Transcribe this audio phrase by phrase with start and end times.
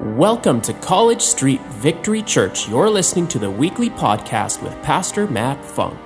[0.00, 2.68] Welcome to College Street Victory Church.
[2.68, 5.98] You're listening to the weekly podcast with Pastor Matt Funk.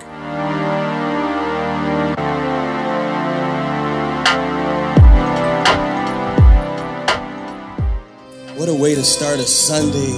[8.56, 10.14] What a way to start a Sunday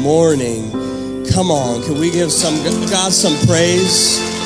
[0.00, 0.70] morning.
[1.30, 2.56] Come on, can we give some
[2.88, 4.39] God some praise?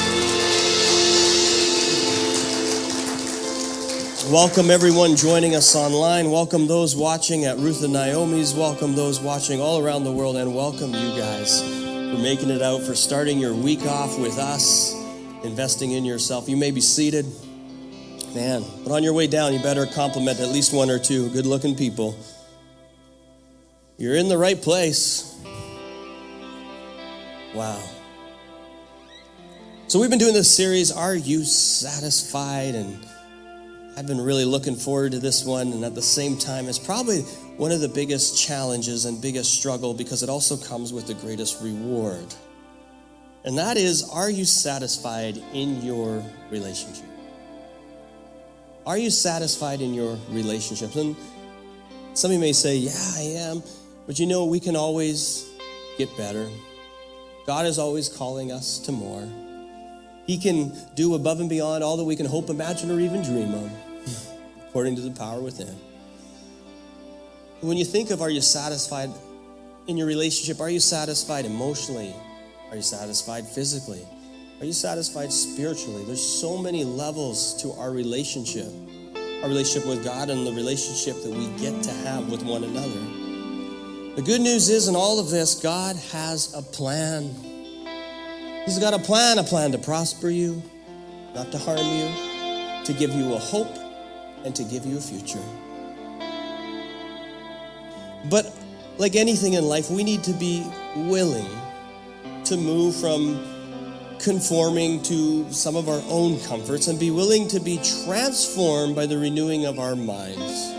[4.34, 6.28] Welcome everyone joining us online.
[6.28, 8.52] Welcome those watching at Ruth and Naomi's.
[8.52, 12.82] Welcome those watching all around the world and welcome you guys for making it out
[12.82, 14.92] for starting your week off with us,
[15.44, 16.48] investing in yourself.
[16.48, 17.26] You may be seated.
[18.34, 21.76] Man, but on your way down, you better compliment at least one or two good-looking
[21.76, 22.18] people.
[23.98, 25.32] You're in the right place.
[27.54, 27.80] Wow.
[29.86, 32.74] So, we've been doing this series, Are You Satisfied?
[32.74, 33.06] And
[33.96, 35.72] I've been really looking forward to this one.
[35.72, 37.20] And at the same time, it's probably
[37.56, 41.62] one of the biggest challenges and biggest struggle because it also comes with the greatest
[41.62, 42.34] reward.
[43.44, 47.06] And that is, Are you satisfied in your relationship?
[48.86, 50.96] Are you satisfied in your relationships?
[50.96, 51.16] And
[52.14, 53.62] some of you may say, Yeah, I am.
[54.06, 55.48] But you know, we can always
[55.98, 56.48] get better.
[57.46, 59.28] God is always calling us to more.
[60.26, 63.52] He can do above and beyond all that we can hope, imagine, or even dream
[63.52, 63.70] of,
[64.74, 65.72] according to the power within.
[67.60, 69.08] When you think of are you satisfied
[69.86, 72.12] in your relationship, are you satisfied emotionally?
[72.70, 74.04] Are you satisfied physically?
[74.58, 76.04] Are you satisfied spiritually?
[76.04, 78.66] There's so many levels to our relationship
[79.44, 84.16] our relationship with God and the relationship that we get to have with one another.
[84.16, 87.30] The good news is, in all of this, God has a plan.
[88.64, 90.62] He's got a plan, a plan to prosper you,
[91.34, 93.83] not to harm you, to give you a hope,
[94.44, 95.42] and to give you a future.
[98.30, 98.54] But
[98.98, 100.64] like anything in life, we need to be
[100.96, 101.48] willing
[102.44, 103.42] to move from
[104.20, 109.18] conforming to some of our own comforts and be willing to be transformed by the
[109.18, 110.72] renewing of our minds.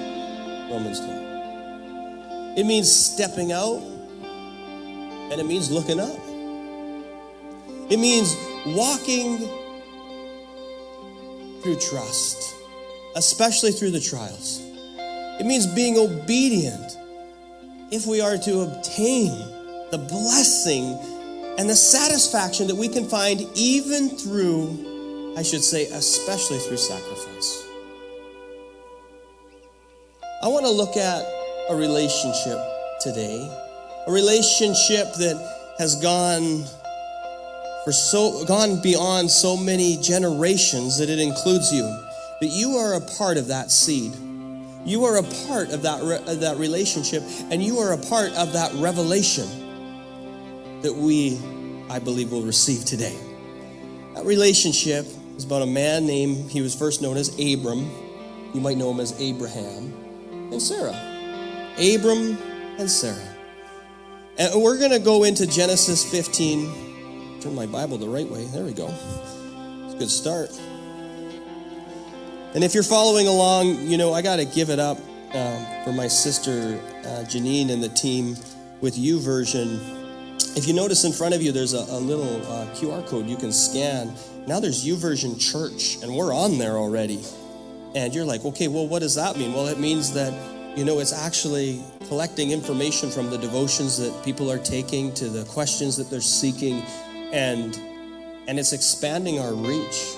[0.71, 2.57] Romans 12.
[2.57, 3.81] It means stepping out,
[5.31, 6.17] and it means looking up.
[7.89, 9.37] It means walking
[11.61, 12.55] through trust,
[13.15, 14.61] especially through the trials.
[15.39, 16.97] It means being obedient
[17.91, 19.29] if we are to obtain
[19.91, 20.97] the blessing
[21.57, 27.67] and the satisfaction that we can find even through, I should say, especially through sacrifice.
[30.43, 31.23] I want to look at
[31.69, 32.59] a relationship
[32.99, 33.49] today,
[34.07, 36.63] a relationship that has gone
[37.83, 42.04] for so gone beyond so many generations that it includes you.
[42.49, 44.13] You are a part of that seed.
[44.85, 48.31] You are a part of that, re- of that relationship, and you are a part
[48.33, 49.47] of that revelation
[50.81, 51.39] that we,
[51.89, 53.17] I believe, will receive today.
[54.13, 57.89] That relationship is about a man named, he was first known as Abram.
[58.53, 59.91] You might know him as Abraham,
[60.51, 60.95] and Sarah.
[61.77, 62.37] Abram
[62.77, 63.35] and Sarah.
[64.37, 67.41] And we're going to go into Genesis 15.
[67.41, 68.45] Turn my Bible the right way.
[68.45, 68.87] There we go.
[69.85, 70.51] It's a good start.
[72.55, 74.97] And if you're following along, you know, I got to give it up
[75.33, 78.37] uh, for my sister uh, Janine and the team
[78.79, 80.55] with YouVersion.
[80.55, 83.35] If you notice in front of you, there's a, a little uh, QR code you
[83.35, 84.15] can scan.
[84.47, 87.21] Now there's YouVersion Church, and we're on there already.
[87.93, 89.51] And you're like, okay, well, what does that mean?
[89.51, 90.33] Well, it means that
[90.77, 95.43] you know, it's actually collecting information from the devotions that people are taking to the
[95.45, 96.81] questions that they're seeking,
[97.33, 97.77] and
[98.47, 100.15] and it's expanding our reach.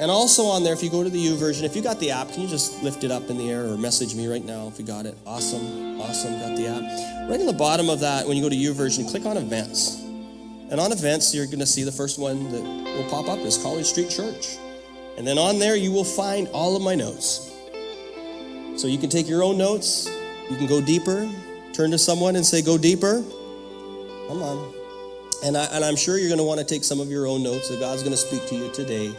[0.00, 2.32] And also on there, if you go to the YouVersion, if you got the app,
[2.32, 4.78] can you just lift it up in the air or message me right now if
[4.78, 5.16] you got it?
[5.26, 7.30] Awesome, awesome, got the app.
[7.30, 10.00] Right in the bottom of that, when you go to YouVersion, click on events.
[10.70, 13.58] And on events, you're going to see the first one that will pop up is
[13.58, 14.56] College Street Church.
[15.18, 17.52] And then on there, you will find all of my notes.
[18.76, 20.10] So you can take your own notes,
[20.50, 21.30] you can go deeper,
[21.74, 23.22] turn to someone and say, Go deeper.
[24.28, 24.74] Come on.
[25.44, 27.42] And, I, and I'm sure you're going to want to take some of your own
[27.42, 29.12] notes that God's going to speak to you today.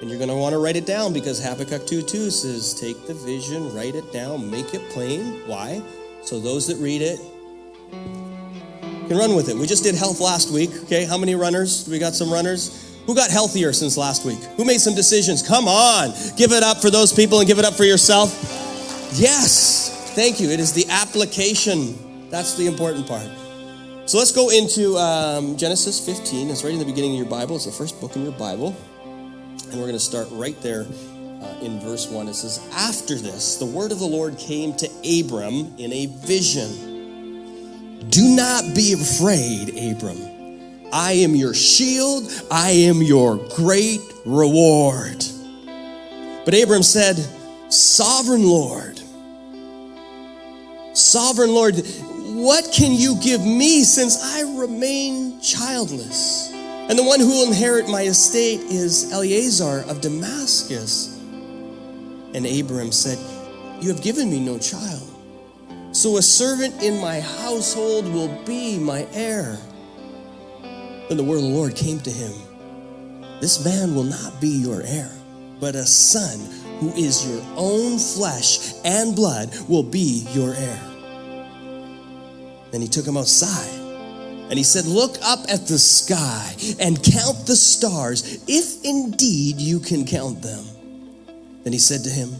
[0.00, 3.06] And you're going to want to write it down because Habakkuk 2 2 says, Take
[3.06, 5.42] the vision, write it down, make it plain.
[5.46, 5.82] Why?
[6.22, 7.20] So those that read it
[9.08, 9.56] can run with it.
[9.56, 10.70] We just did health last week.
[10.84, 11.88] Okay, how many runners?
[11.88, 12.96] We got some runners.
[13.06, 14.38] Who got healthier since last week?
[14.56, 15.46] Who made some decisions?
[15.46, 18.30] Come on, give it up for those people and give it up for yourself.
[19.14, 20.50] Yes, thank you.
[20.50, 22.30] It is the application.
[22.30, 23.28] That's the important part.
[24.06, 26.50] So let's go into um, Genesis 15.
[26.50, 27.56] It's right in the beginning of your Bible.
[27.56, 28.76] It's the first book in your Bible.
[29.70, 32.26] And we're going to start right there uh, in verse 1.
[32.26, 38.08] It says, After this, the word of the Lord came to Abram in a vision.
[38.08, 40.88] Do not be afraid, Abram.
[40.92, 45.24] I am your shield, I am your great reward.
[46.44, 47.24] But Abram said,
[47.68, 49.00] Sovereign Lord,
[50.94, 56.50] Sovereign Lord, what can you give me since I remain childless?
[56.90, 61.16] And the one who will inherit my estate is Eliezer of Damascus.
[62.34, 63.16] And Abram said,
[63.80, 65.08] You have given me no child.
[65.92, 69.56] So a servant in my household will be my heir.
[71.06, 72.32] Then the word of the Lord came to him
[73.40, 75.12] This man will not be your heir,
[75.60, 76.40] but a son
[76.80, 80.82] who is your own flesh and blood will be your heir.
[82.72, 83.79] Then he took him outside
[84.50, 89.78] and he said, Look up at the sky and count the stars, if indeed you
[89.78, 90.64] can count them.
[91.62, 92.34] Then he said to him,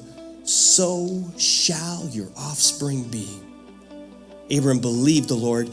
[0.45, 3.29] So shall your offspring be.
[4.51, 5.71] Abram believed the Lord,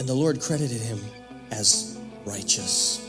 [0.00, 0.98] and the Lord credited him
[1.52, 3.08] as righteous.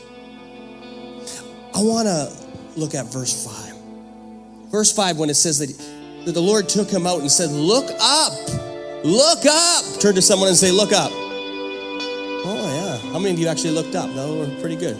[1.74, 2.32] I want to
[2.76, 4.70] look at verse 5.
[4.70, 7.90] Verse 5, when it says that, that the Lord took him out and said, Look
[8.00, 8.32] up,
[9.04, 10.00] look up.
[10.00, 11.27] Turn to someone and say, Look up.
[13.12, 14.10] How many of you actually looked up?
[14.10, 14.96] No, we're pretty good.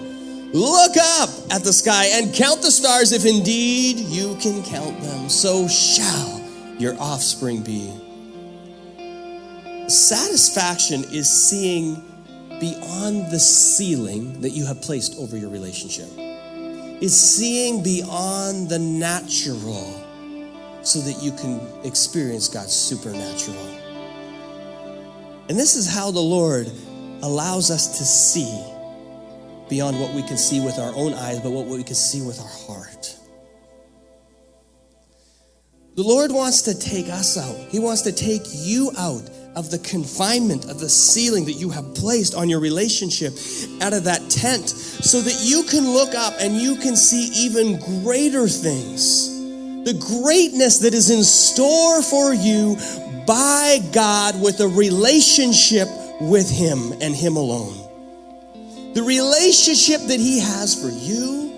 [0.54, 5.28] Look up at the sky and count the stars if indeed you can count them.
[5.28, 6.42] So shall
[6.78, 7.92] your offspring be.
[9.88, 12.02] Satisfaction is seeing
[12.60, 16.08] beyond the ceiling that you have placed over your relationship,
[17.02, 20.04] is seeing beyond the natural
[20.82, 23.66] so that you can experience God's supernatural.
[25.48, 26.70] And this is how the Lord
[27.22, 28.64] allows us to see
[29.68, 32.40] beyond what we can see with our own eyes, but what we can see with
[32.40, 33.14] our heart.
[35.96, 37.56] The Lord wants to take us out.
[37.70, 41.92] He wants to take you out of the confinement of the ceiling that you have
[41.96, 43.32] placed on your relationship,
[43.82, 47.80] out of that tent, so that you can look up and you can see even
[48.04, 49.34] greater things.
[49.84, 52.76] The greatness that is in store for you
[53.26, 55.88] by God with a relationship
[56.20, 57.74] with Him and Him alone.
[58.94, 61.52] The relationship that He has for you,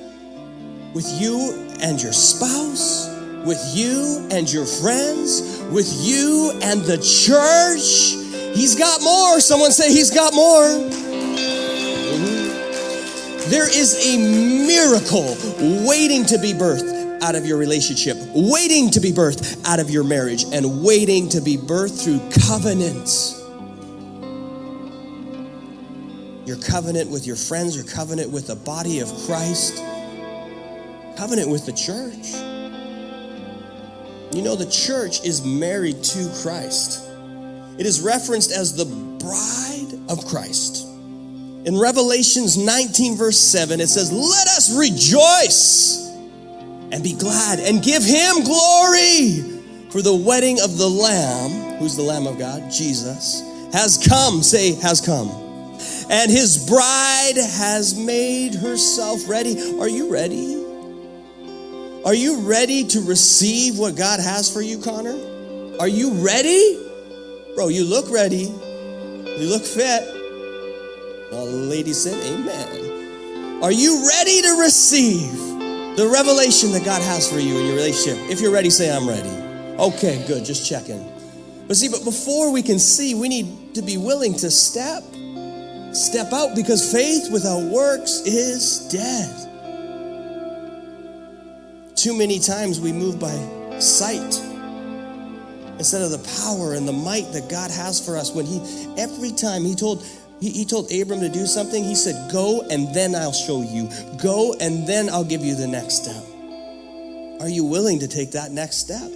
[0.94, 3.08] with you and your spouse,
[3.44, 8.16] with you and your friends, with you and the church.
[8.56, 9.40] He's got more.
[9.40, 10.90] Someone say, He's got more.
[13.48, 15.36] There is a miracle
[15.86, 20.04] waiting to be birthed out of your relationship, waiting to be birthed out of your
[20.04, 23.39] marriage, and waiting to be birthed through covenants.
[26.50, 29.76] Your covenant with your friends, your covenant with the body of Christ,
[31.16, 32.32] covenant with the church.
[34.34, 37.08] You know, the church is married to Christ.
[37.78, 40.88] It is referenced as the bride of Christ.
[41.66, 46.08] In Revelations 19, verse 7, it says, Let us rejoice
[46.90, 49.60] and be glad and give him glory.
[49.90, 53.40] For the wedding of the Lamb, who's the Lamb of God, Jesus,
[53.72, 54.42] has come.
[54.42, 55.49] Say, has come.
[56.10, 59.78] And his bride has made herself ready.
[59.78, 60.56] Are you ready?
[62.04, 65.16] Are you ready to receive what God has for you, Connor?
[65.78, 66.84] Are you ready?
[67.54, 68.44] Bro, you look ready.
[68.44, 70.02] You look fit.
[71.32, 73.62] All the ladies said, Amen.
[73.62, 75.30] Are you ready to receive
[75.96, 78.18] the revelation that God has for you in your relationship?
[78.28, 79.28] If you're ready, say, I'm ready.
[79.78, 80.44] Okay, good.
[80.44, 81.06] Just checking.
[81.68, 85.04] But see, but before we can see, we need to be willing to step,
[85.92, 89.48] step out because faith without works is dead.
[91.96, 93.34] Too many times we move by
[93.78, 94.40] sight
[95.78, 98.32] instead of the power and the might that God has for us.
[98.32, 98.60] When He,
[98.96, 100.04] every time He told,
[100.40, 103.90] he, he told Abram to do something, He said, Go and then I'll show you.
[104.22, 106.22] Go and then I'll give you the next step.
[107.40, 109.10] Are you willing to take that next step?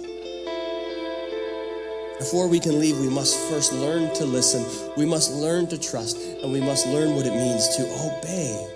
[2.17, 6.17] Before we can leave, we must first learn to listen, we must learn to trust,
[6.17, 8.71] and we must learn what it means to obey.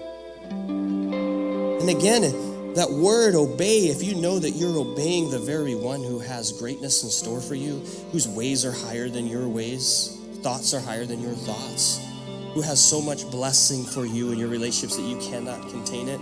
[1.79, 6.19] And again, that word obey, if you know that you're obeying the very one who
[6.19, 7.79] has greatness in store for you,
[8.11, 12.05] whose ways are higher than your ways, thoughts are higher than your thoughts,
[12.53, 16.19] who has so much blessing for you in your relationships that you cannot contain it,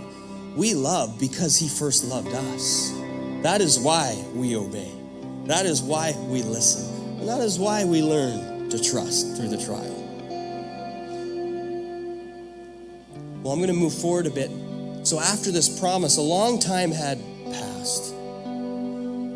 [0.56, 2.92] we love because he first loved us.
[3.42, 4.92] That is why we obey.
[5.46, 6.97] That is why we listen.
[7.18, 9.94] And that is why we learn to trust through the trial.
[13.42, 14.50] Well, I'm going to move forward a bit
[15.08, 17.18] so after this promise, a long time had
[17.50, 18.14] passed.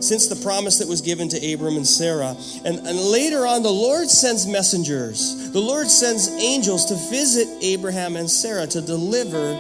[0.01, 2.37] since the promise that was given to Abram and Sarah.
[2.65, 5.51] And, and later on, the Lord sends messengers.
[5.53, 9.53] The Lord sends angels to visit Abraham and Sarah to deliver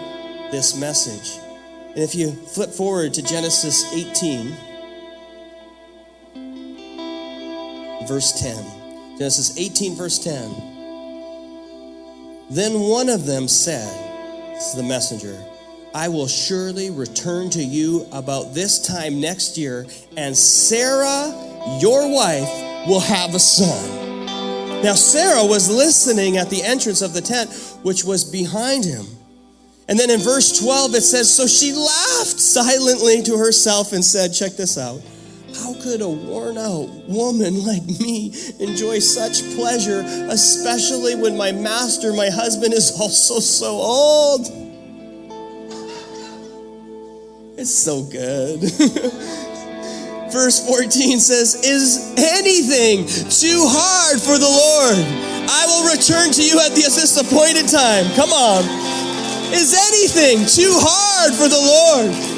[0.50, 1.38] this message.
[1.91, 4.52] And if you flip forward to Genesis 18,
[8.06, 9.18] verse 10.
[9.18, 10.73] Genesis 18, verse 10.
[12.50, 13.88] Then one of them said,
[14.54, 15.38] This is the messenger,
[15.94, 21.32] I will surely return to you about this time next year, and Sarah,
[21.80, 22.49] your wife,
[22.88, 24.00] will have a son.
[24.82, 29.06] Now, Sarah was listening at the entrance of the tent, which was behind him.
[29.88, 34.32] And then in verse 12, it says, So she laughed silently to herself and said,
[34.32, 35.00] Check this out.
[35.54, 42.12] How could a worn out woman like me enjoy such pleasure, especially when my master,
[42.12, 44.47] my husband, is also so old?
[47.59, 48.61] It's so good.
[50.32, 54.97] Verse 14 says, Is anything too hard for the Lord?
[55.50, 58.09] I will return to you at this appointed time.
[58.16, 58.64] Come on.
[59.52, 62.32] Is anything too hard for the Lord?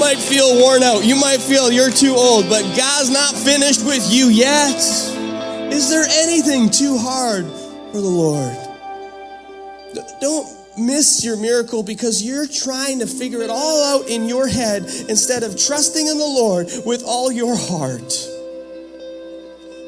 [0.00, 1.04] Might feel worn out.
[1.04, 4.76] You might feel you're too old, but God's not finished with you yet.
[5.70, 7.44] Is there anything too hard
[7.92, 8.56] for the Lord?
[10.20, 14.84] Don't miss your miracle because you're trying to figure it all out in your head
[15.08, 18.10] instead of trusting in the Lord with all your heart.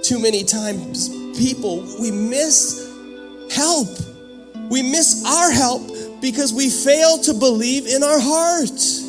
[0.04, 2.86] Too many times, people, we miss
[3.50, 3.88] help.
[4.70, 9.01] We miss our help because we fail to believe in our heart.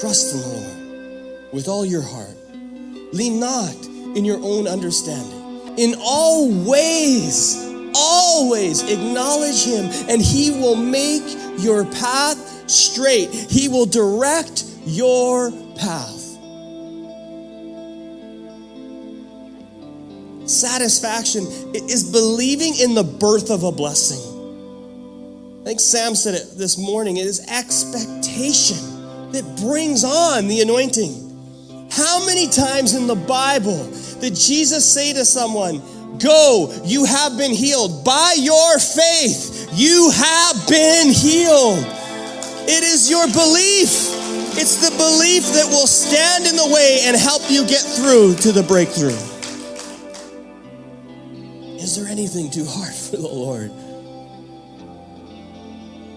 [0.00, 2.36] Trust in the Lord with all your heart.
[3.12, 3.74] Lean not
[4.16, 5.76] in your own understanding.
[5.76, 7.56] In all ways,
[7.94, 11.24] always acknowledge Him, and He will make
[11.58, 13.30] your path straight.
[13.30, 16.16] He will direct your path.
[20.48, 24.36] Satisfaction is believing in the birth of a blessing.
[25.60, 27.16] I think Sam said it this morning.
[27.16, 28.97] It is expectation
[29.32, 31.88] that brings on the anointing.
[31.90, 35.82] How many times in the Bible did Jesus say to someone,
[36.18, 38.04] Go, you have been healed.
[38.04, 41.84] By your faith, you have been healed.
[42.66, 44.16] It is your belief.
[44.60, 48.52] It's the belief that will stand in the way and help you get through to
[48.52, 49.16] the breakthrough.
[51.78, 53.70] Is there anything too hard for the Lord?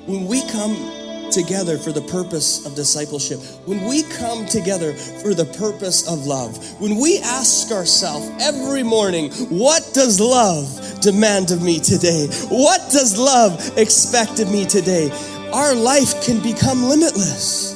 [0.08, 1.01] When we come
[1.32, 6.58] together for the purpose of discipleship, when we come together for the purpose of love,
[6.82, 12.28] when we ask ourselves every morning, what does love demand of me today?
[12.50, 15.10] What does love expect of me today?
[15.54, 17.74] Our life can become limitless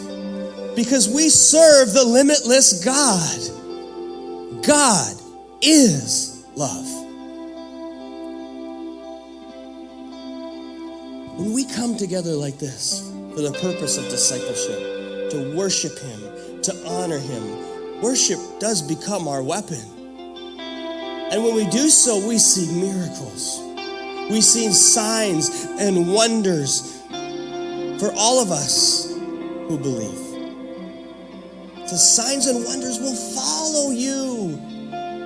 [0.76, 4.64] because we serve the limitless God.
[4.66, 5.16] God
[5.62, 6.86] is love.
[11.38, 13.02] When we come together like this,
[13.36, 18.02] for the purpose of discipleship, to worship Him, to honor Him.
[18.02, 19.82] Worship does become our weapon.
[20.58, 23.60] And when we do so, we see miracles.
[24.30, 27.02] We see signs and wonders
[28.00, 29.12] for all of us
[29.68, 30.26] who believe.
[31.90, 34.58] The signs and wonders will follow you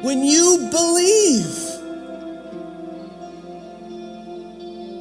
[0.02, 1.46] when you believe.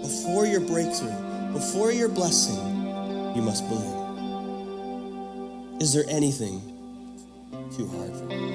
[0.02, 2.67] Before your breakthrough, before your blessing,
[3.38, 3.94] you must believe.
[5.80, 6.60] Is there anything
[7.76, 8.48] too hard for you?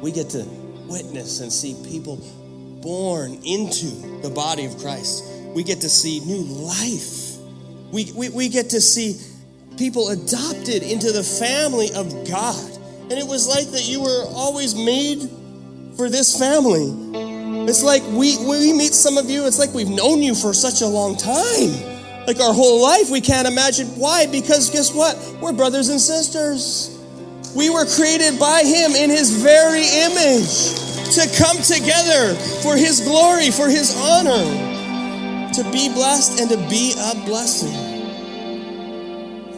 [0.00, 0.42] We get to
[0.88, 2.16] witness and see people
[2.80, 3.88] born into
[4.22, 5.24] the body of Christ.
[5.54, 7.36] We get to see new life.
[7.92, 9.20] We, we, we get to see
[9.76, 12.72] people adopted into the family of God.
[13.10, 15.28] And it was like that you were always made
[15.98, 17.68] for this family.
[17.68, 20.80] It's like we, we meet some of you, it's like we've known you for such
[20.80, 21.95] a long time
[22.26, 23.10] like our whole life.
[23.10, 25.16] We can't imagine why, because guess what?
[25.40, 26.92] We're brothers and sisters.
[27.54, 33.50] We were created by Him in His very image to come together for His glory,
[33.50, 37.86] for His honor, to be blessed and to be a blessing.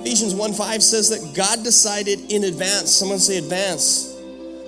[0.00, 4.16] Ephesians 1 5 says that God decided in advance, someone say advance,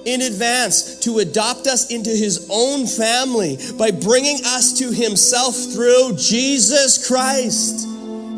[0.04, 6.16] in advance to adopt us into his own family by bringing us to himself through
[6.16, 7.87] Jesus Christ.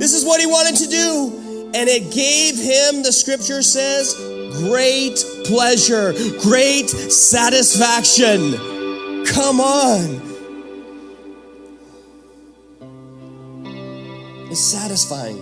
[0.02, 1.70] This is what he wanted to do.
[1.76, 4.14] And it gave him, the scripture says,
[4.66, 8.56] great pleasure, great satisfaction.
[9.26, 10.20] Come on.
[14.50, 15.38] It's satisfying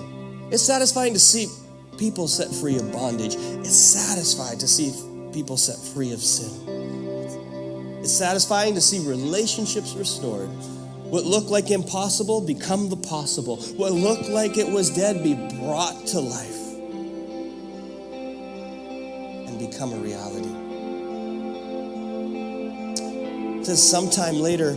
[0.53, 1.47] It's satisfying to see
[1.97, 3.37] people set free of bondage.
[3.37, 4.93] It's satisfying to see
[5.33, 6.53] people set free of sin.
[8.01, 10.51] It's satisfying to see relationships restored.
[11.11, 13.57] What looked like impossible become the possible.
[13.57, 16.57] What looked like it was dead be brought to life
[19.49, 20.49] and become a reality.
[23.59, 24.75] It says sometime later,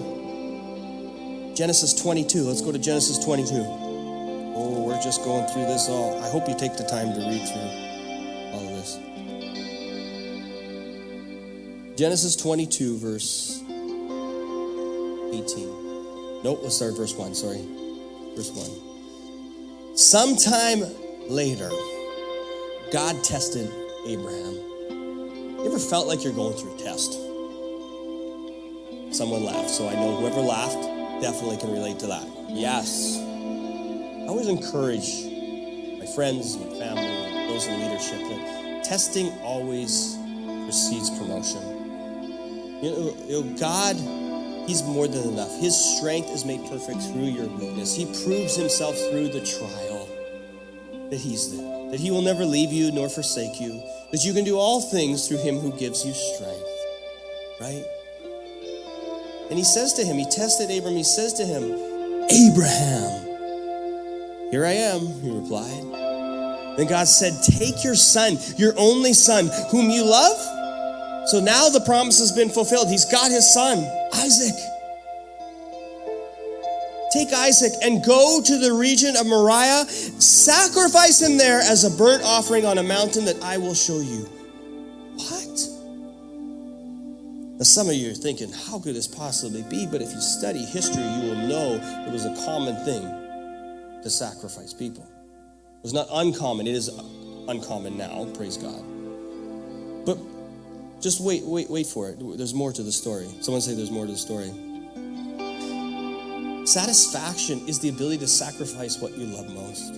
[1.54, 2.42] Genesis 22.
[2.42, 3.54] Let's go to Genesis 22.
[3.56, 6.20] Oh, we're just going through this all.
[6.24, 7.62] I hope you take the time to read through
[8.54, 8.98] all of this.
[11.96, 13.62] Genesis 22, verse
[15.32, 15.83] 18.
[16.44, 17.36] Nope, let's start verse 1.
[17.36, 17.66] Sorry.
[18.36, 19.98] Verse 1.
[19.98, 20.84] Sometime
[21.30, 21.70] later,
[22.92, 23.72] God tested
[24.06, 24.54] Abraham.
[24.54, 27.14] You ever felt like you're going through a test?
[29.16, 30.82] Someone laughed, so I know whoever laughed
[31.22, 32.28] definitely can relate to that.
[32.50, 33.18] Yes.
[33.18, 35.24] I always encourage
[36.00, 40.18] my friends, my family, those in leadership that testing always
[40.66, 41.62] precedes promotion.
[42.84, 43.96] You know, you know, God,
[44.68, 45.60] He's more than enough.
[45.60, 47.96] His strength is made perfect through your weakness.
[47.96, 50.08] He proves Himself through the trial
[51.10, 54.46] that He's there, that He will never leave you nor forsake you, that you can
[54.46, 56.70] do all things through Him who gives you strength.
[57.60, 57.86] Right?
[59.50, 61.64] And He says to him, He tested Abram, He says to him,
[62.32, 63.24] Abraham.
[64.50, 66.78] Here I am, he replied.
[66.78, 70.38] Then God said, Take your son, your only son, whom you love
[71.26, 72.90] so now the promise has been fulfilled.
[72.90, 73.80] He's got his son,
[74.14, 74.56] Isaac.
[77.14, 82.24] Take Isaac and go to the region of Moriah, sacrifice him there as a burnt
[82.24, 84.28] offering on a mountain that I will show you.
[85.16, 85.70] What?
[87.60, 89.86] Now, some of you are thinking, how could this possibly be?
[89.86, 93.04] But if you study history, you will know it was a common thing
[94.02, 95.04] to sacrifice people.
[95.04, 96.90] It was not uncommon, it is
[97.48, 98.84] uncommon now, praise God.
[100.04, 100.18] But
[101.04, 102.18] just wait, wait, wait for it.
[102.38, 103.28] There's more to the story.
[103.42, 104.52] Someone say there's more to the story.
[106.66, 109.92] Satisfaction is the ability to sacrifice what you love most.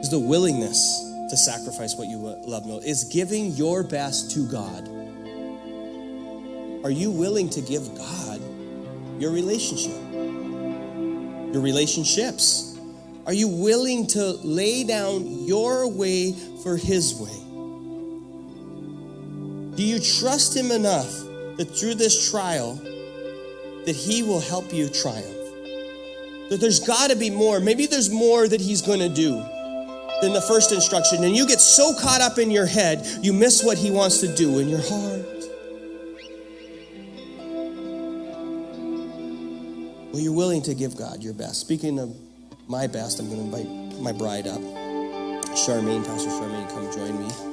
[0.00, 2.86] Is the willingness to sacrifice what you love most.
[2.86, 4.88] Is giving your best to God.
[6.84, 8.40] Are you willing to give God
[9.18, 10.00] your relationship?
[11.52, 12.78] Your relationships?
[13.26, 17.47] Are you willing to lay down your way for his way?
[19.78, 21.08] Do you trust him enough
[21.56, 22.74] that through this trial
[23.86, 25.36] that he will help you triumph?
[26.50, 27.60] That there's got to be more.
[27.60, 29.34] Maybe there's more that he's going to do
[30.20, 33.62] than the first instruction and you get so caught up in your head, you miss
[33.62, 35.44] what he wants to do in your heart.
[40.12, 41.60] Well, you're willing to give God your best.
[41.60, 42.16] Speaking of
[42.66, 44.60] my best, I'm going to invite my bride up.
[45.54, 47.47] Charmaine, Pastor Charmaine, come join me.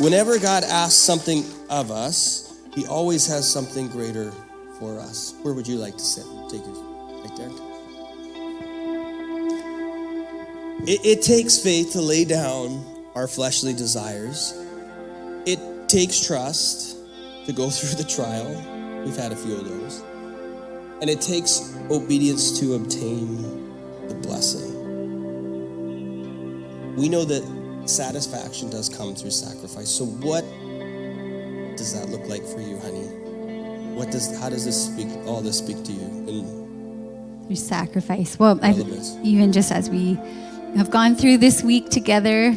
[0.00, 4.32] Whenever God asks something of us, He always has something greater
[4.80, 5.34] for us.
[5.42, 6.24] Where would you like to sit?
[6.50, 6.74] Take your
[7.22, 7.50] right there.
[10.86, 14.52] It, it takes faith to lay down our fleshly desires.
[15.46, 16.96] It takes trust
[17.46, 18.48] to go through the trial.
[19.04, 20.02] We've had a few of those.
[21.00, 23.42] And it takes obedience to obtain
[24.08, 24.72] the blessing.
[26.96, 29.90] We know that satisfaction does come through sacrifice.
[29.90, 30.44] So what
[31.76, 33.06] does that look like for you, honey?
[33.94, 36.64] What does how does this speak all this speak to you in
[37.46, 38.38] through sacrifice?
[38.38, 38.58] Well,
[39.22, 40.18] even just as we
[40.76, 42.52] have gone through this week together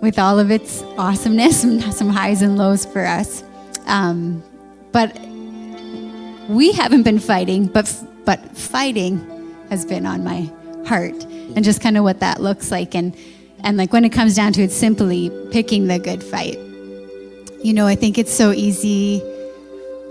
[0.00, 3.42] with all of its awesomeness and some highs and lows for us.
[3.86, 4.42] Um,
[4.92, 5.18] but
[6.48, 7.92] we haven't been fighting, but
[8.24, 9.18] but fighting
[9.70, 10.50] has been on my
[10.86, 12.94] heart, and just kind of what that looks like.
[12.94, 13.16] And
[13.64, 16.58] and like when it comes down to it, simply picking the good fight.
[17.62, 19.22] You know, I think it's so easy.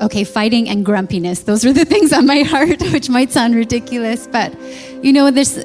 [0.01, 1.43] Okay, fighting and grumpiness.
[1.43, 4.53] Those are the things on my heart, which might sound ridiculous, but
[5.03, 5.63] you know, there's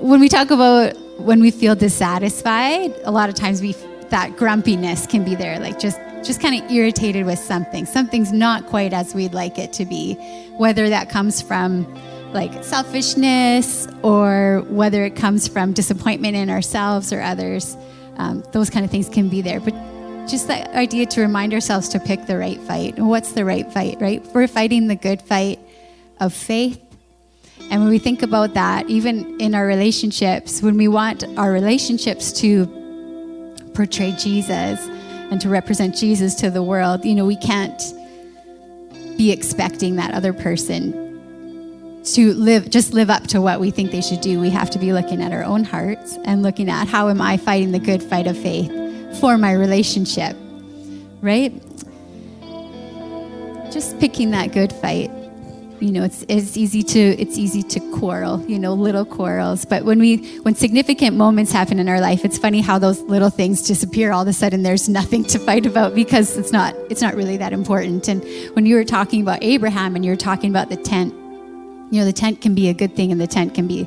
[0.00, 3.72] when we talk about when we feel dissatisfied, a lot of times we
[4.10, 7.86] that grumpiness can be there, like just just kind of irritated with something.
[7.86, 10.14] Something's not quite as we'd like it to be,
[10.56, 11.84] whether that comes from
[12.32, 17.76] like selfishness or whether it comes from disappointment in ourselves or others.
[18.16, 19.60] Um, those kind of things can be there.
[19.60, 19.74] But
[20.28, 22.98] just that idea to remind ourselves to pick the right fight.
[22.98, 24.22] What's the right fight, right?
[24.34, 25.58] We're fighting the good fight
[26.20, 26.80] of faith.
[27.70, 32.32] And when we think about that, even in our relationships, when we want our relationships
[32.40, 32.66] to
[33.74, 34.86] portray Jesus
[35.30, 37.82] and to represent Jesus to the world, you know, we can't
[39.16, 41.07] be expecting that other person
[42.14, 44.78] to live just live up to what we think they should do we have to
[44.78, 48.02] be looking at our own hearts and looking at how am i fighting the good
[48.02, 48.70] fight of faith
[49.20, 50.36] for my relationship
[51.20, 51.52] right?
[53.72, 55.10] Just picking that good fight.
[55.80, 59.64] You know it's, it's easy to it's easy to quarrel you know little quarrels.
[59.64, 63.30] But when we when significant moments happen in our life it's funny how those little
[63.30, 64.10] things disappear.
[64.10, 67.36] All of a sudden there's nothing to fight about because it's not it's not really
[67.36, 68.08] that important.
[68.08, 68.24] And
[68.56, 71.14] when you were talking about abraham and you were talking about the tent
[71.90, 73.86] you know the tent can be a good thing and the tent can be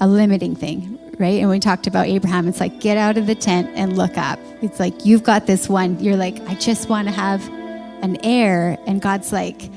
[0.00, 3.34] a limiting thing right and we talked about abraham it's like get out of the
[3.34, 7.06] tent and look up it's like you've got this one you're like i just want
[7.06, 7.46] to have
[8.02, 9.70] an heir and god's like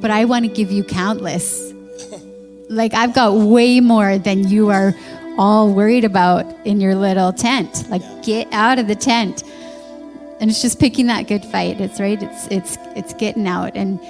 [0.00, 1.72] but I want to give you countless.
[2.68, 4.94] like I've got way more than you are
[5.36, 7.88] all worried about in your little tent.
[7.90, 9.42] Like get out of the tent.
[10.40, 11.80] And it's just picking that good fight.
[11.80, 12.22] It's right.
[12.22, 13.72] It's it's it's getting out.
[13.74, 14.00] And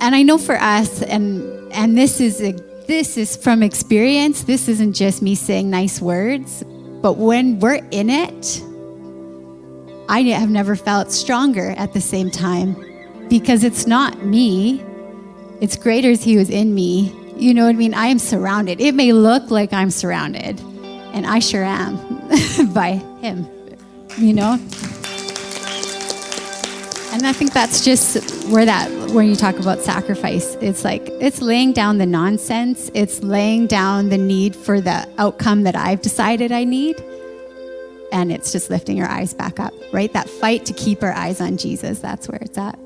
[0.00, 2.52] and I know for us and and this is a
[2.86, 4.44] this is from experience.
[4.44, 6.62] This isn't just me saying nice words,
[7.02, 8.62] but when we're in it,
[10.08, 12.76] I have never felt stronger at the same time
[13.28, 14.84] because it's not me
[15.60, 17.12] it's greater as He was in me.
[17.36, 17.94] You know what I mean?
[17.94, 18.80] I am surrounded.
[18.80, 20.60] It may look like I'm surrounded,
[21.12, 21.96] and I sure am
[22.72, 23.46] by Him,
[24.18, 24.58] you know?
[27.16, 31.40] And I think that's just where that, when you talk about sacrifice, it's like, it's
[31.40, 36.52] laying down the nonsense, it's laying down the need for the outcome that I've decided
[36.52, 37.02] I need.
[38.12, 40.12] And it's just lifting our eyes back up, right?
[40.12, 42.78] That fight to keep our eyes on Jesus, that's where it's at.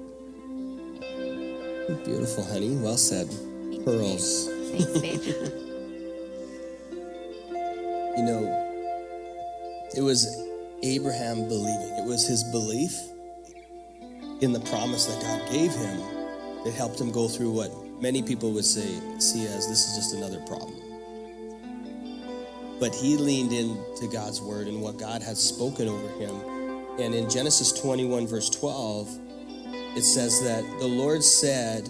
[2.04, 2.76] Beautiful, honey.
[2.76, 3.26] Well said.
[3.84, 4.48] Pearls.
[4.70, 5.22] Thanks, babe.
[8.16, 8.46] you know,
[9.96, 10.24] it was
[10.84, 11.98] Abraham believing.
[11.98, 12.92] It was his belief
[14.40, 16.00] in the promise that God gave him
[16.64, 20.14] that helped him go through what many people would say see as this is just
[20.14, 20.74] another problem.
[22.78, 26.34] But he leaned into God's word and what God had spoken over him.
[26.98, 29.08] And in Genesis 21, verse 12,
[29.96, 31.88] it says that the Lord said,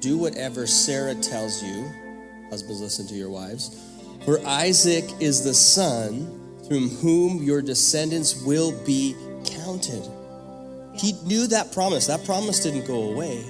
[0.00, 1.88] Do whatever Sarah tells you.
[2.50, 3.80] Husbands, listen to your wives.
[4.24, 10.08] For Isaac is the son through whom your descendants will be counted.
[10.96, 12.06] He knew that promise.
[12.06, 13.44] That promise didn't go away.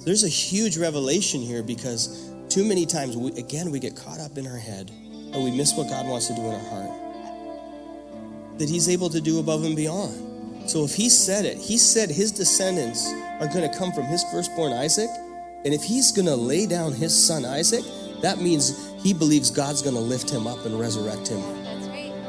[0.00, 4.36] There's a huge revelation here because too many times, we, again, we get caught up
[4.36, 8.58] in our head and we miss what God wants to do in our heart.
[8.58, 10.24] That He's able to do above and beyond.
[10.66, 14.24] So if he said it, he said his descendants are going to come from his
[14.24, 15.10] firstborn Isaac.
[15.64, 17.84] And if he's going to lay down his son Isaac,
[18.22, 21.63] that means he believes God's going to lift him up and resurrect him.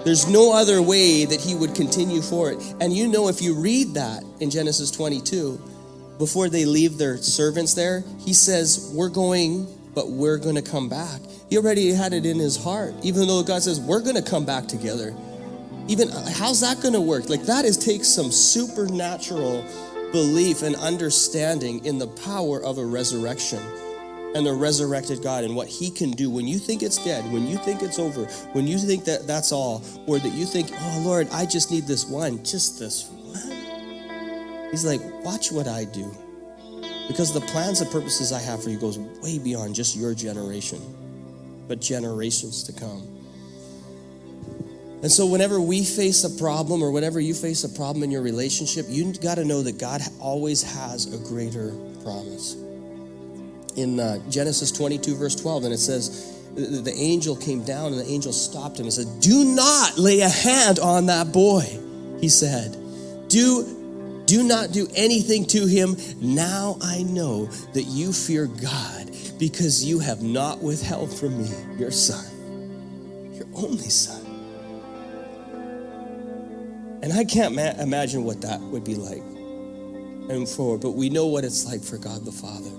[0.05, 2.75] There's no other way that he would continue for it.
[2.79, 5.59] And you know, if you read that in Genesis 22,
[6.19, 10.87] before they leave their servants there, he says, We're going, but we're going to come
[10.87, 11.19] back.
[11.49, 14.45] He already had it in his heart, even though God says, We're going to come
[14.45, 15.13] back together
[15.87, 19.63] even uh, how's that going to work like that is takes some supernatural
[20.11, 23.59] belief and understanding in the power of a resurrection
[24.35, 26.29] and the resurrected God and what he can do.
[26.29, 29.51] When you think it's dead when you think it's over when you think that that's
[29.51, 34.69] all or that you think oh lord i just need this one just this one
[34.69, 36.13] he's like watch what i do.
[37.07, 40.79] Because the plans and purposes i have for you goes way beyond just your generation
[41.67, 43.15] but generations to come.
[45.01, 48.21] And so, whenever we face a problem, or whenever you face a problem in your
[48.21, 51.71] relationship, you got to know that God always has a greater
[52.01, 52.55] promise.
[53.75, 58.07] In uh, Genesis 22, verse 12, and it says, the angel came down and the
[58.07, 61.65] angel stopped him and said, Do not lay a hand on that boy,
[62.19, 62.77] he said.
[63.27, 65.97] Do, do not do anything to him.
[66.21, 71.91] Now I know that you fear God because you have not withheld from me your
[71.91, 72.25] son,
[73.33, 74.21] your only son.
[77.03, 79.21] And I can't ma- imagine what that would be like
[80.29, 82.71] and forward, but we know what it's like for God the Father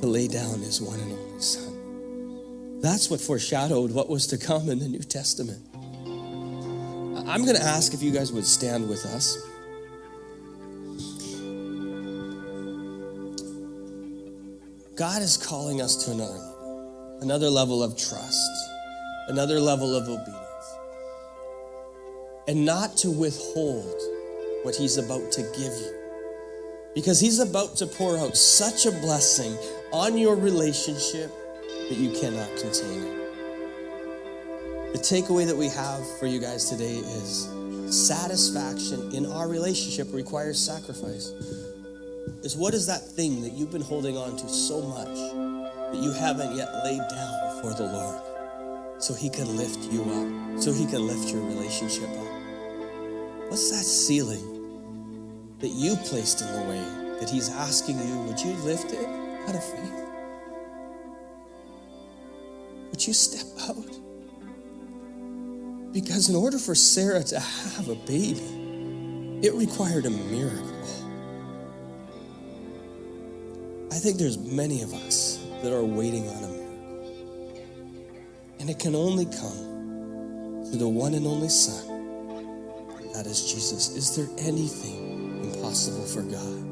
[0.00, 2.80] to lay down his one and only Son.
[2.80, 5.60] That's what foreshadowed what was to come in the New Testament.
[7.28, 9.36] I'm going to ask if you guys would stand with us.
[14.96, 18.50] God is calling us to another level, another level of trust,
[19.28, 20.40] another level of obedience
[22.50, 24.00] and not to withhold
[24.64, 25.94] what He's about to give you.
[26.96, 29.56] Because He's about to pour out such a blessing
[29.92, 31.32] on your relationship
[31.88, 33.02] that you cannot contain.
[34.92, 37.48] The takeaway that we have for you guys today is
[37.90, 41.32] satisfaction in our relationship requires sacrifice.
[42.42, 45.16] Is what is that thing that you've been holding on to so much
[45.92, 50.62] that you haven't yet laid down before the Lord so He can lift you up,
[50.62, 53.48] so He can lift your relationship up?
[53.48, 58.52] What's that ceiling that you placed in the way that He's asking you, would you
[58.64, 60.00] lift it out of faith?
[62.90, 63.98] Would you step out?
[65.92, 70.66] Because in order for Sarah to have a baby, it required a miracle.
[73.90, 76.60] I think there's many of us that are waiting on a miracle.
[78.60, 81.86] And it can only come through the one and only Son.
[83.14, 83.96] That is Jesus.
[83.96, 86.69] Is there anything impossible for God?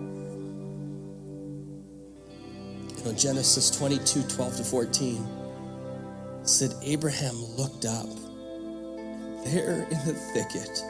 [3.08, 5.26] Know, Genesis 22 12 to 14
[6.42, 8.06] said, Abraham looked up.
[9.46, 10.82] There in the thicket,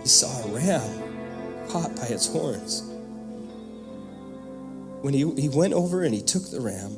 [0.00, 2.82] he saw a ram caught by its horns.
[5.02, 6.96] When he, he went over and he took the ram,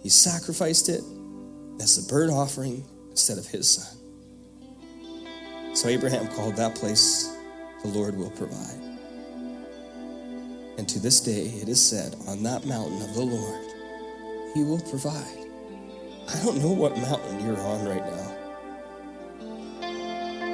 [0.00, 1.02] he sacrificed it
[1.80, 3.98] as the burnt offering instead of his son.
[5.74, 7.36] So Abraham called that place,
[7.82, 8.81] the Lord will provide.
[10.78, 13.72] And to this day it is said, on that mountain of the Lord,
[14.54, 15.38] he will provide.
[16.28, 18.36] I don't know what mountain you're on right now.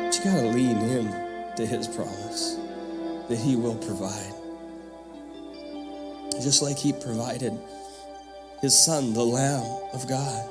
[0.04, 2.58] But you gotta lean in to his promise
[3.28, 4.34] that he will provide.
[6.40, 7.58] Just like he provided
[8.60, 10.48] his son, the Lamb of God.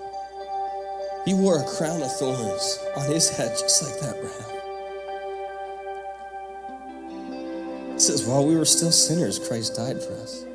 [1.26, 4.67] He wore a crown of thorns on his head, just like that ram.
[7.98, 10.46] It says, while we were still sinners, Christ died for us.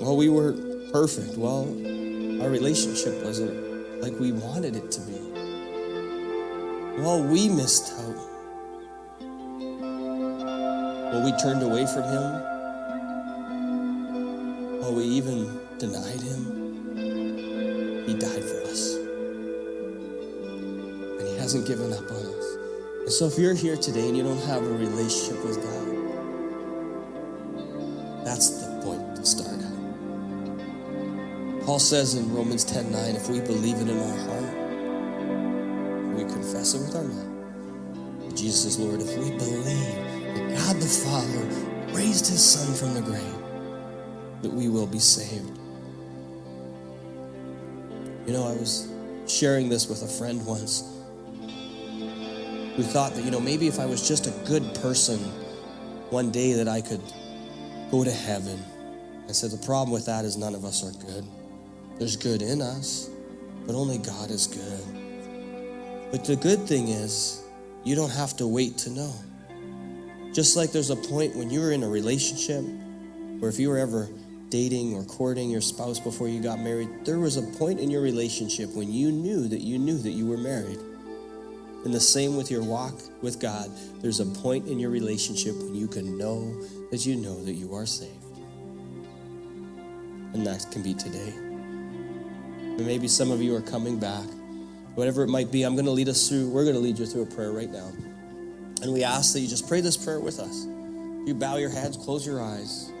[0.00, 0.54] While we were
[0.90, 1.68] perfect, while
[2.40, 5.18] our relationship wasn't like we wanted it to be,
[7.02, 8.16] while we missed out,
[11.12, 12.40] while we turned away from Him,
[14.80, 18.94] while we even denied Him, He died for us.
[21.18, 22.27] And He hasn't given up on us.
[23.08, 25.86] And so, if you're here today and you don't have a relationship with God,
[28.22, 29.72] that's the point to start at.
[31.64, 34.52] Paul says in Romans 10 9, if we believe it in our heart,
[36.16, 38.36] we confess it with our mouth.
[38.36, 39.94] Jesus is Lord, if we believe
[40.34, 41.46] that God the Father
[41.96, 43.38] raised his Son from the grave,
[44.42, 45.58] that we will be saved.
[48.26, 48.92] You know, I was
[49.26, 50.97] sharing this with a friend once
[52.78, 55.18] who thought that, you know, maybe if I was just a good person,
[56.10, 57.02] one day that I could
[57.90, 58.62] go to heaven.
[59.28, 61.26] I said, the problem with that is none of us are good.
[61.98, 63.10] There's good in us,
[63.66, 66.12] but only God is good.
[66.12, 67.42] But the good thing is,
[67.82, 69.12] you don't have to wait to know.
[70.32, 72.62] Just like there's a point when you were in a relationship,
[73.42, 74.08] or if you were ever
[74.50, 78.02] dating or courting your spouse before you got married, there was a point in your
[78.02, 80.78] relationship when you knew that you knew that you were married.
[81.84, 83.70] And the same with your walk with God,
[84.02, 86.54] there's a point in your relationship when you can know
[86.90, 88.12] that you know that you are saved.
[90.34, 91.32] And that can be today.
[92.84, 94.26] Maybe some of you are coming back.
[94.94, 97.06] Whatever it might be, I'm going to lead us through, we're going to lead you
[97.06, 97.90] through a prayer right now.
[98.82, 100.66] And we ask that you just pray this prayer with us.
[101.26, 102.92] You bow your heads, close your eyes.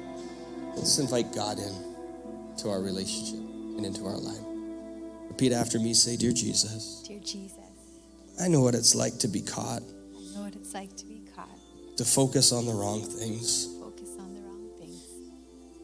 [0.76, 4.44] Let's invite God in to our relationship and into our life.
[5.28, 5.94] Repeat after me.
[5.94, 7.57] Say, Dear Jesus, Dear Jesus,
[8.40, 11.22] I know what it's like to be caught, I know what it's like to be
[11.34, 11.48] caught,
[11.96, 15.02] to focus on the wrong things, focus on the wrong things,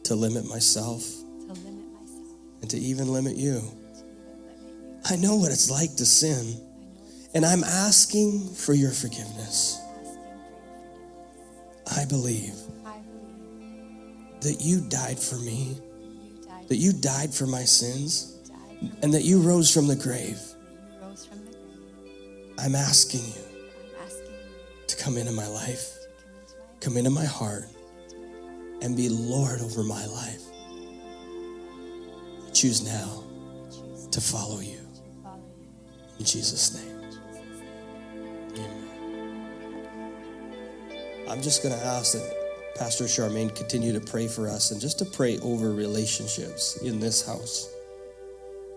[0.03, 2.29] to limit myself, to limit myself,
[2.61, 3.53] and to even limit you.
[3.53, 4.55] to even limit
[4.95, 5.01] you.
[5.05, 8.91] I know what it's like to sin, I know it's and I'm asking for your
[8.91, 9.75] forgiveness.
[9.75, 11.97] asking for your forgiveness.
[11.97, 15.77] I believe I believe that you died for me,
[16.69, 18.39] that you died for my sins,
[19.01, 20.39] and that you rose from the grave.
[22.65, 23.43] I'm asking you
[24.87, 25.99] to come into my life,
[26.81, 27.65] come into my heart,
[28.81, 30.41] and be Lord over my life.
[32.43, 33.23] I choose now
[34.09, 34.79] to follow you.
[36.17, 36.91] In Jesus' name.
[41.29, 44.97] I'm just going to ask that Pastor Charmaine continue to pray for us and just
[44.97, 47.71] to pray over relationships in this house,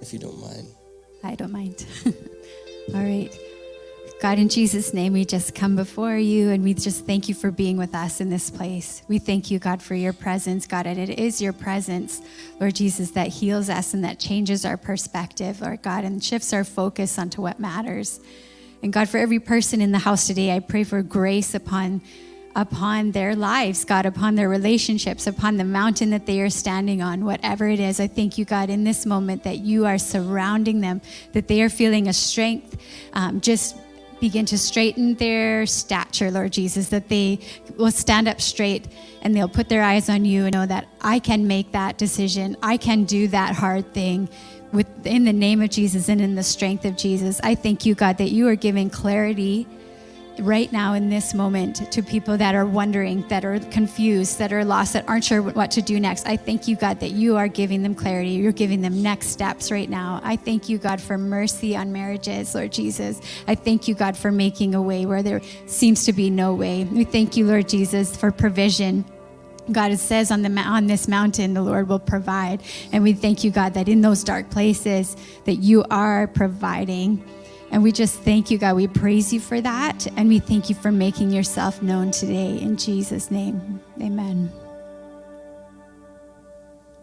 [0.02, 0.68] if you don't mind.
[1.24, 1.86] I don't mind.
[2.94, 3.34] All right.
[4.20, 7.52] God, in Jesus' name, we just come before you and we just thank you for
[7.52, 9.04] being with us in this place.
[9.06, 12.20] We thank you, God, for your presence, God, and it is your presence,
[12.58, 16.64] Lord Jesus, that heals us and that changes our perspective, Lord God, and shifts our
[16.64, 18.18] focus onto what matters.
[18.82, 22.02] And God, for every person in the house today, I pray for grace upon
[22.56, 27.24] upon their lives, God, upon their relationships, upon the mountain that they are standing on,
[27.24, 28.00] whatever it is.
[28.00, 31.00] I thank you, God, in this moment that you are surrounding them,
[31.34, 32.76] that they are feeling a strength.
[33.12, 33.76] Um, just
[34.20, 37.40] begin to straighten their stature, Lord Jesus, that they
[37.76, 38.86] will stand up straight
[39.22, 42.56] and they'll put their eyes on you and know that I can make that decision.
[42.62, 44.28] I can do that hard thing
[44.72, 47.40] with in the name of Jesus and in the strength of Jesus.
[47.42, 49.66] I thank you, God, that you are giving clarity
[50.40, 54.64] right now in this moment to people that are wondering, that are confused, that are
[54.64, 56.26] lost, that aren't sure what to do next.
[56.26, 58.30] I thank you, God, that you are giving them clarity.
[58.30, 60.20] You're giving them next steps right now.
[60.22, 63.20] I thank you, God, for mercy on marriages, Lord Jesus.
[63.46, 66.84] I thank you, God, for making a way where there seems to be no way.
[66.84, 69.04] We thank you, Lord Jesus, for provision.
[69.70, 73.44] God, it says on the on this mountain, the Lord will provide, and we thank
[73.44, 77.22] you, God, that in those dark places, that you are providing.
[77.70, 78.76] And we just thank you, God.
[78.76, 80.06] We praise you for that.
[80.16, 82.58] And we thank you for making yourself known today.
[82.60, 84.50] In Jesus' name, amen.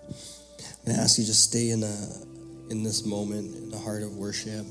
[0.08, 1.98] I'm going to ask you to stay in, a,
[2.70, 4.66] in this moment, in the heart of worship.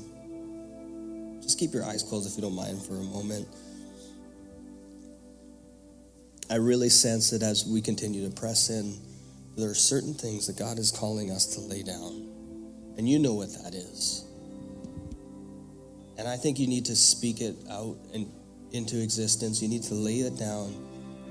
[1.41, 3.47] Just keep your eyes closed if you don't mind for a moment.
[6.49, 8.97] I really sense that as we continue to press in,
[9.57, 12.27] there are certain things that God is calling us to lay down.
[12.97, 14.24] And you know what that is.
[16.17, 18.31] And I think you need to speak it out and
[18.71, 19.61] into existence.
[19.61, 20.73] You need to lay it down.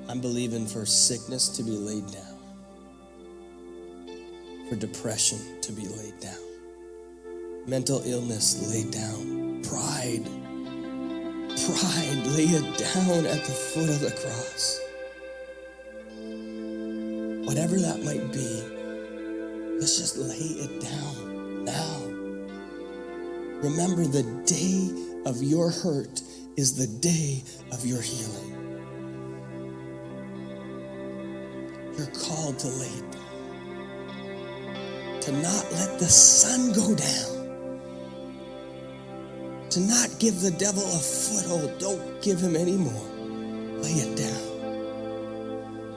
[0.09, 2.39] I'm believing for sickness to be laid down,
[4.69, 6.45] for depression to be laid down,
[7.67, 10.29] mental illness laid down, pride.
[11.55, 14.81] Pride, lay it down at the foot of the cross.
[17.47, 18.63] Whatever that might be,
[19.79, 22.04] let's just lay it down now.
[23.65, 24.93] Remember, the day
[25.25, 26.21] of your hurt
[26.59, 28.51] is the day of your healing.
[31.97, 33.23] You're called to lay it down,
[35.23, 37.49] to not let the sun go down,
[39.71, 41.79] to not give the devil a foothold.
[41.79, 43.09] Don't give him any more.
[43.81, 44.43] Lay it down.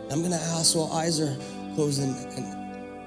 [0.10, 1.36] I'm going to ask while eyes are
[1.76, 2.46] closed and, and,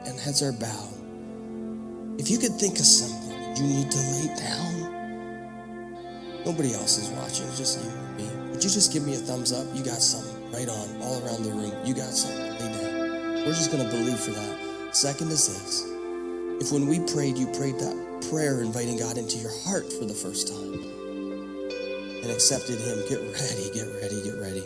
[0.07, 2.21] and heads are bowed.
[2.21, 3.30] If you could think of something
[3.61, 4.71] you need to lay down.
[6.45, 8.51] Nobody else is watching, just you and me.
[8.51, 9.67] Would you just give me a thumbs up?
[9.75, 11.73] You got something right on, all around the room.
[11.85, 12.41] You got something.
[12.41, 13.45] Lay down.
[13.45, 14.97] We're just going to believe for that.
[14.97, 15.85] Second is this
[16.61, 20.15] if when we prayed, you prayed that prayer inviting God into your heart for the
[20.15, 20.75] first time
[22.23, 24.65] and accepted Him, get ready, get ready, get ready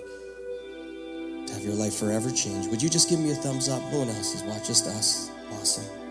[1.46, 2.66] to have your life forever change.
[2.68, 3.82] Would you just give me a thumbs up?
[3.92, 5.30] No one else is watching, just us.
[5.52, 6.03] Awesome.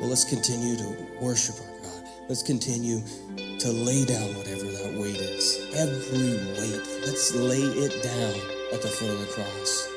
[0.00, 2.08] Well, let's continue to worship our God.
[2.26, 3.02] Let's continue
[3.58, 5.60] to lay down whatever that weight is.
[5.76, 7.04] Every weight.
[7.04, 8.34] Let's lay it down
[8.72, 9.88] at the foot of the cross.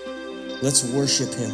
[0.62, 1.54] Let's worship Him.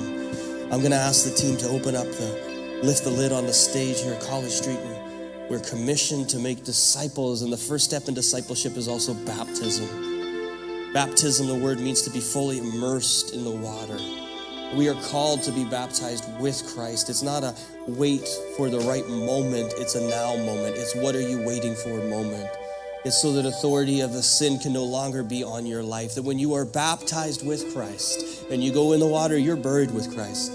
[0.73, 3.53] I'm going to ask the team to open up the, lift the lid on the
[3.53, 4.79] stage here at College Street.
[5.47, 10.91] We're commissioned to make disciples, and the first step in discipleship is also baptism.
[10.91, 13.99] Baptism, the word means to be fully immersed in the water.
[14.75, 17.10] We are called to be baptized with Christ.
[17.10, 17.55] It's not a
[17.88, 20.75] wait for the right moment, it's a now moment.
[20.77, 22.47] It's what are you waiting for moment.
[23.03, 26.13] It's so that authority of the sin can no longer be on your life.
[26.15, 29.89] That when you are baptized with Christ and you go in the water, you're buried
[29.89, 30.51] with Christ.